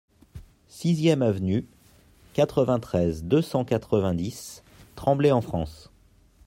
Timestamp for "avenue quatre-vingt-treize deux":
1.21-3.43